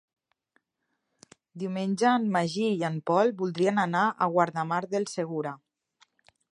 Diumenge 1.63 2.07
en 2.13 2.25
Magí 2.37 2.65
i 2.71 2.81
en 2.91 2.99
Pol 3.11 3.31
voldrien 3.45 3.85
anar 3.87 4.09
a 4.27 4.33
Guardamar 4.37 4.85
del 4.97 5.11
Segura. 5.17 5.57